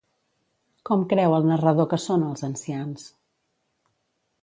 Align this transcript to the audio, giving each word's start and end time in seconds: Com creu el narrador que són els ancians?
Com 0.91 1.03
creu 1.11 1.35
el 1.41 1.45
narrador 1.51 1.89
que 1.93 2.01
són 2.07 2.27
els 2.31 2.49
ancians? 2.51 3.07